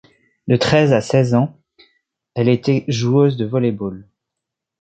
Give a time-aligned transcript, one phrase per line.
[0.47, 1.59] De treize à seize ans,
[2.33, 4.07] elle était joueuse de volleyball.